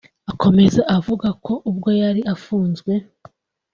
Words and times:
Akomeza 0.31 0.81
avuga 0.97 1.27
ko 1.45 1.53
ubwo 1.69 1.89
yari 2.01 2.21
afunzwe 2.33 2.93